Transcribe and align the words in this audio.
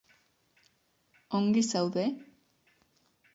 Ongi 1.41 1.63
zaude? 1.67 2.07